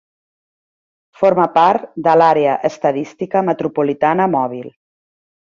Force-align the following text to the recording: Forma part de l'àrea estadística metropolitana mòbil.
Forma 1.19 1.45
part 1.57 1.85
de 2.07 2.15
l'àrea 2.21 2.57
estadística 2.71 3.45
metropolitana 3.51 4.29
mòbil. 4.39 4.67